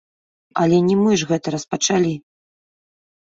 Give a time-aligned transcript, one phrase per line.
[0.61, 2.13] Але не мы ж гэта распачалі.